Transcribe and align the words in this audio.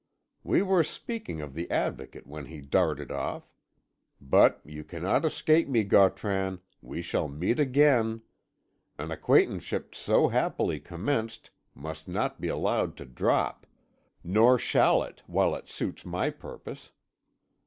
"We 0.43 0.63
were 0.63 0.83
speaking 0.83 1.41
of 1.41 1.53
the 1.53 1.69
Advocate 1.69 2.25
when 2.25 2.45
he 2.45 2.59
darted 2.59 3.11
off. 3.11 3.53
But 4.19 4.59
you 4.65 4.83
cannot 4.83 5.25
escape 5.25 5.67
me, 5.67 5.83
Gautran; 5.83 6.59
we 6.81 7.03
shall 7.03 7.27
meet 7.27 7.59
again. 7.59 8.23
An 8.97 9.11
acquaintanceship 9.11 9.93
so 9.93 10.29
happily 10.29 10.79
commenced 10.79 11.51
must 11.75 12.07
not 12.07 12.41
be 12.41 12.47
allowed 12.47 12.97
to 12.97 13.05
drop 13.05 13.67
nor 14.23 14.57
shall 14.57 15.03
it, 15.03 15.21
while 15.27 15.53
it 15.53 15.69
suits 15.69 16.03
my 16.03 16.31
purpose. 16.31 16.89